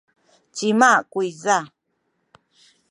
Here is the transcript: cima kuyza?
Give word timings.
cima 0.55 0.91
kuyza? 1.11 1.57